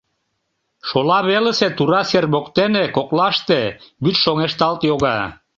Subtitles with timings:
[0.87, 3.61] Шола велысе тура сер воктене, коклаште,
[4.03, 5.17] вӱд шоҥешталт йога.